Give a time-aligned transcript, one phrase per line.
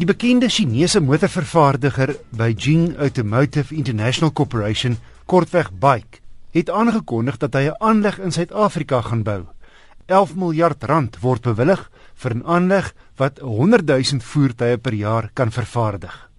[0.00, 4.94] Die bekende Chinese motorvervaardiger Beijing Automotive International Corporation,
[5.28, 6.22] kortweg BAIC,
[6.56, 9.44] het aangekondig dat hy 'n aanleg in Suid-Afrika gaan bou.
[10.06, 15.50] 11 miljard rand word bewillig vir 'n aanleg wat 100 000 voertuie per jaar kan
[15.50, 16.30] vervaardig.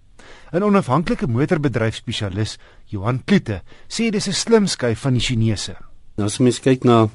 [0.52, 5.76] 'n Onafhanklike motorbedryfspesialis, Johan Kloete, sê dis 'n slim skuif van die Chinese.
[6.16, 7.08] Nou as mens kyk na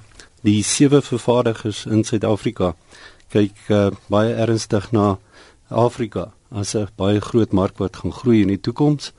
[0.43, 2.75] die sewe vervaardigers in Suid-Afrika,
[3.29, 5.17] kyk uh, baie ernstig na
[5.69, 9.11] Afrika as 'n baie groot mark wat gaan groei in die toekoms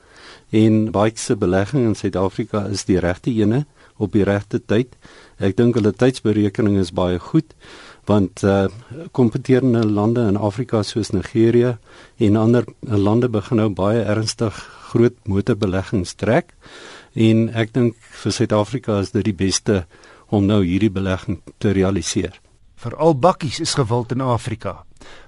[0.51, 3.65] en baie se belegging in Suid-Afrika is die regte ene
[3.97, 4.95] op die regte tyd.
[5.37, 7.55] Ek dink hulle tydsberekening is baie goed
[8.09, 8.67] want uh
[9.11, 11.77] kompeterende lande in Afrika soos Nigerië
[12.17, 14.55] en ander lande begin nou baie ernstig
[14.89, 16.55] groot motorbeleggings trek
[17.13, 19.85] en ek dink vir Suid-Afrika is dit die beste
[20.29, 22.33] om nou hierdie belegging te realiseer.
[22.79, 24.85] Veral bakkies is gewild in Afrika.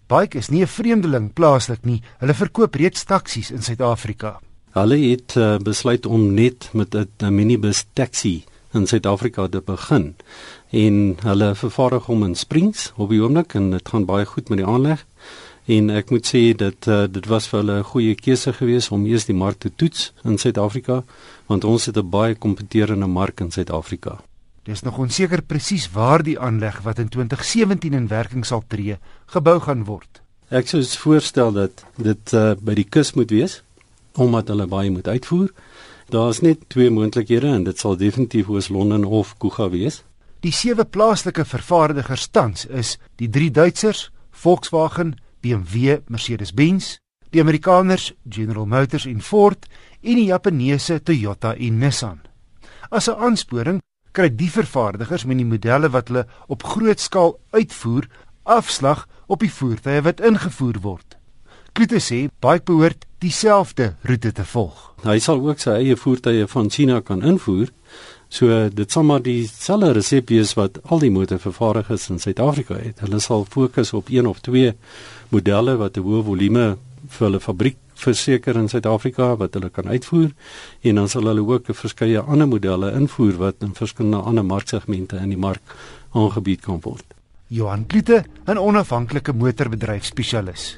[0.07, 2.01] Bike is nie 'n vreemdeling plaaslik nie.
[2.19, 4.39] Hulle verkoop reeds taksies in Suid-Afrika.
[4.71, 8.43] Hulle het uh, besluit om net met 'n minibus taxi
[8.73, 10.15] in Suid-Afrika te begin.
[10.69, 14.57] En hulle vervaardig hom in Springs op die oomblik en dit gaan baie goed met
[14.57, 15.05] die aanleg.
[15.65, 19.05] En ek moet sê dat uh, dit was vir hulle 'n goeie keuse gewees om
[19.05, 21.03] eers die mark te toets in Suid-Afrika
[21.47, 24.21] want ons het 'n baie kompeterende mark in Suid-Afrika.
[24.63, 29.57] Dis nog onseker presies waar die aanleg wat in 2017 in werking sal tree, gebou
[29.59, 30.21] gaan word.
[30.53, 33.61] Ek sou voorstel dat dit uh, by die kus moet wees
[34.19, 35.49] omdat hulle baie moet uitvoer.
[36.11, 40.01] Daar's net twee moontlikhede en dit sal definitief Oos-London of Kuga wees.
[40.43, 46.97] Die sewe plaaslike vervaardigers tans is die drie Duitsers, Volkswagen, BMW, Mercedes-Benz,
[47.31, 49.69] die Amerikaners General Motors en Ford
[50.01, 52.19] en die Japaneese Toyota en Nissan.
[52.91, 53.79] As 'n aansporing
[54.11, 58.07] kry die vervaardigers met die modelle wat hulle op groot skaal uitvoer
[58.43, 61.17] afslag op die voertuie wat ingevoer word.
[61.71, 64.89] Kloete sê baie behoort dieselfde roete te volg.
[65.05, 67.71] Hy sal ook sy eie voertuie van China kan invoer.
[68.31, 72.99] So dit sal maar dieselfde resep wees wat al die motorvervaardigers in Suid-Afrika het.
[73.05, 74.73] Hulle sal fokus op een of twee
[75.29, 76.65] modelle wat 'n hoë volume
[77.07, 80.31] vir hulle fabriek verseker in Suid-Afrika wat hulle kan uitvoer
[80.81, 85.33] en dan sal hulle ook verskeie ander modelle invoer wat in verskillende ander marksegmente in
[85.33, 85.75] die mark
[86.13, 87.05] aangebied kan word.
[87.47, 90.77] Johan Kloete, 'n onafhanklike motorbedryfspesialis.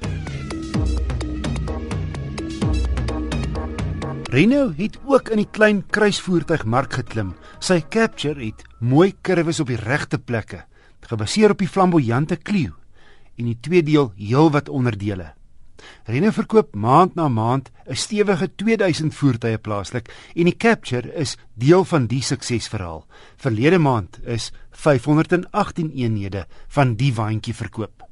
[4.33, 7.35] Reno het ook in die klein kruisvoertuigmark geklim.
[7.59, 10.63] Sy Capture het mooi kurwes op die regte plekke,
[11.05, 12.73] gebaseer op die flamboyante Clio
[13.37, 15.33] en die twee deel heelwat onderdele.
[16.05, 21.83] Rene verkoop maand na maand 'n stewige 2000 voertuie plaaslik en die Capture is deel
[21.85, 23.05] van die suksesverhaal.
[23.37, 28.03] Verlede maand is 518 eenhede van die waantjie verkoop.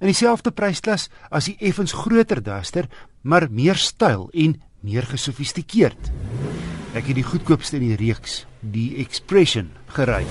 [0.00, 2.88] In dieselfde prysklas as die effens groter Duster,
[3.22, 6.10] maar meer styl en meer gesofistikeerd.
[6.92, 10.24] Ek het die goedkoopste in die reeks, die Expression, gery.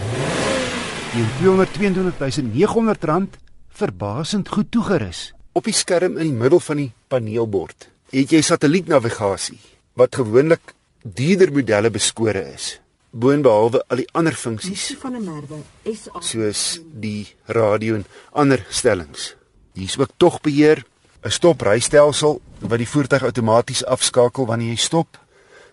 [1.12, 3.38] Die 222900 rand
[3.72, 5.31] verbasend goed toegerus.
[5.51, 9.59] Op die skerm in die middel van die paneelbord het jy satellietnavigasie
[10.00, 10.72] wat gewoonlik
[11.03, 12.78] dierder modelle beskore is.
[13.12, 19.35] Boonbehalwe al die ander funksies van 'n merwe is soos die radio en ander stellings.
[19.73, 20.85] Hier's ook togbeheer,
[21.23, 25.19] 'n stoprystelsel wat die voertuig outomaties afskakel wanneer jy stop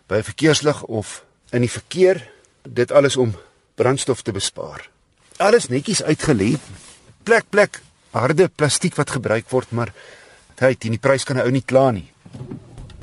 [0.06, 2.31] by 'n verkeerslig of in die verkeer.
[2.62, 3.34] Dit alles om
[3.75, 4.91] brandstof te bespaar.
[5.37, 6.59] Alles netjies uitgelê.
[7.22, 7.81] Plek plek
[8.11, 9.93] harde plastiek wat gebruik word, maar
[10.59, 12.11] hy teen die prys kan 'n ou nie kla nie.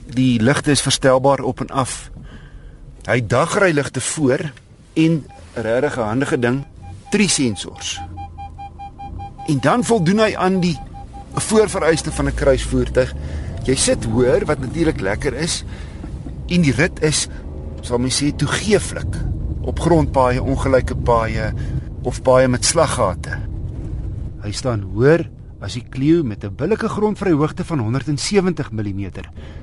[0.05, 2.09] Die ligte is verstelbaar op en af.
[3.05, 4.51] Hy dagry ligte voor
[4.93, 6.65] en regtig 'n handige ding,
[7.11, 8.01] drie sensors.
[9.47, 10.77] En dan voldoen hy aan die
[11.33, 13.13] voorvereiste van 'n kruisvoertuig.
[13.63, 15.63] Jy sit hoër wat natuurlik lekker is
[16.47, 17.27] en die rit is
[17.81, 19.15] sal mens sê toegeeflik
[19.61, 21.53] op grondpaaie, ongelyke paaie
[22.03, 23.44] of paaie met slaggate.
[24.45, 25.23] Hy staan hoër
[25.65, 29.09] as die Clio met 'n billike grondvryhoogte van 170 mm.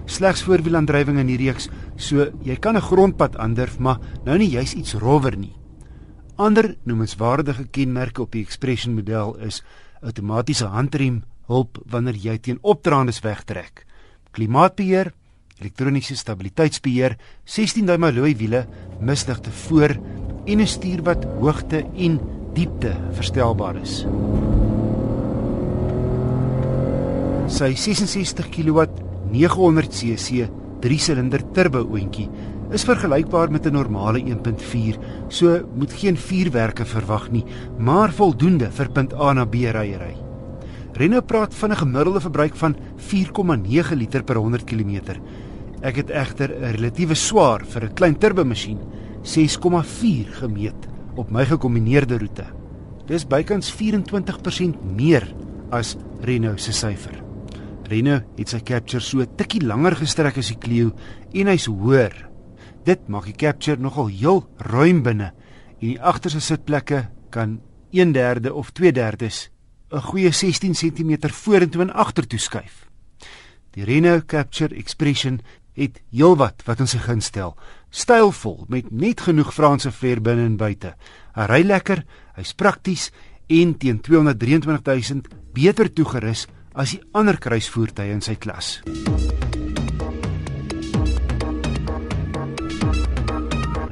[0.06, 4.74] Slegs voorwielaandrywing in die reeks, so jy kan 'n grondpad aandurf, maar nou nie juis
[4.74, 5.54] iets rowwer nie.
[6.36, 9.62] Ander noemenswaardige kenmerke op die Expression model is
[10.02, 13.86] outomatiese handrem hulp wanneer jy teen opdraandes wegtrek.
[14.32, 15.12] Klimaatbeheer,
[15.60, 18.66] elektroniese stabiliteitsbeheer, 16 duim alloy wiele,
[19.00, 19.90] misligte voor
[20.46, 24.02] en 'n stuur wat hoogte en diepte verstelbaar is.
[27.52, 28.86] Sy 66 kW
[29.32, 30.48] 900 cc
[30.82, 32.28] 3-silinder turbo oontjie
[32.72, 34.96] is vergelykbaar met 'n normale 1.4,
[35.28, 37.44] so moet geen vuurwerke verwag nie,
[37.78, 40.16] maar voldoende vir punt A na B ryery.
[40.94, 45.20] Renault praat van 'n gemiddelde verbruik van 4,9 liter per 100 km.
[45.82, 48.78] Ek het egter 'n relatiewe swaar vir 'n klein turbomasjien
[49.22, 52.46] 6,4 gemeet op my gekombineerde roete.
[53.08, 55.26] Dis bykans 24% meer
[55.74, 57.18] as Renault se syfer.
[57.90, 60.92] Renault het sy Capture so tikkie langer gestrek as die Clio
[61.34, 62.14] en hy's hoër.
[62.86, 65.32] Dit maak die Capture nogal heel ruim binne
[65.80, 67.60] en die agterste sitplekke kan
[67.92, 69.50] 1/3 of 2/3
[69.92, 72.86] 'n goeie 16 cm vorentoe en agtertoe skuif.
[73.72, 75.40] Die Renault Capture Expression
[75.78, 77.56] het heelwat wat ons se stel.
[77.90, 80.94] Stylvol met net genoeg Franse flair binne en buite.
[81.34, 82.04] Hy ry lekker,
[82.36, 83.10] hy's prakties
[83.48, 88.80] en teen 223000 beter toegerus as die ander kruisvoertuie in sy klas.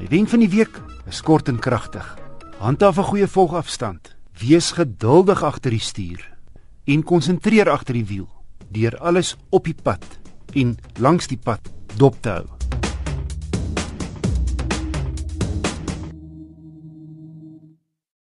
[0.01, 2.07] Die wenk van die week is kort en kragtig.
[2.59, 4.17] Handhaaf 'n goeie volgafstand.
[4.41, 6.25] Wees geduldig agter die stuur
[6.85, 8.29] en konsentreer agter die wiel
[8.71, 10.05] deur alles op die pad
[10.57, 12.60] en langs die pad dop te hou.